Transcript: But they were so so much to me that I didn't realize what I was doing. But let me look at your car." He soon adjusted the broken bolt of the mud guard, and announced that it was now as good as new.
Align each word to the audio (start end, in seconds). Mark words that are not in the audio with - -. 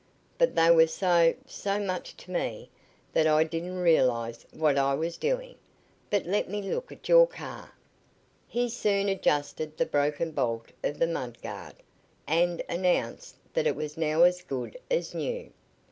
But 0.39 0.55
they 0.55 0.71
were 0.71 0.87
so 0.87 1.35
so 1.45 1.77
much 1.77 2.17
to 2.17 2.31
me 2.31 2.71
that 3.13 3.27
I 3.27 3.43
didn't 3.43 3.77
realize 3.77 4.47
what 4.51 4.75
I 4.75 4.95
was 4.95 5.15
doing. 5.15 5.53
But 6.09 6.25
let 6.25 6.49
me 6.49 6.59
look 6.59 6.91
at 6.91 7.07
your 7.07 7.27
car." 7.27 7.75
He 8.47 8.67
soon 8.67 9.09
adjusted 9.09 9.77
the 9.77 9.85
broken 9.85 10.31
bolt 10.31 10.71
of 10.83 10.97
the 10.97 11.05
mud 11.05 11.39
guard, 11.43 11.75
and 12.25 12.63
announced 12.67 13.35
that 13.53 13.67
it 13.67 13.75
was 13.75 13.95
now 13.95 14.23
as 14.23 14.41
good 14.41 14.75
as 14.89 15.13
new. 15.13 15.51